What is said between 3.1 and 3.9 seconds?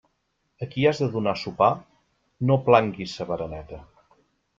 sa bereneta.